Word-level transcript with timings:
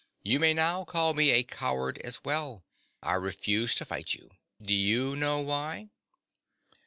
You 0.23 0.39
may 0.39 0.55
now 0.55 0.83
call 0.83 1.13
me 1.13 1.29
a 1.29 1.43
coward 1.43 1.99
as 1.99 2.23
well. 2.23 2.65
I 3.03 3.13
refuse 3.13 3.75
to 3.75 3.85
fight 3.85 4.15
you. 4.15 4.31
Do 4.59 4.73
you 4.73 5.15
know 5.15 5.41
why? 5.41 5.89